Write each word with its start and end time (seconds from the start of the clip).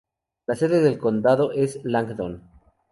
La 0.47 0.55
sede 0.55 0.81
del 0.81 0.97
condado 0.97 1.51
es 1.51 1.79
Langdon. 1.83 2.41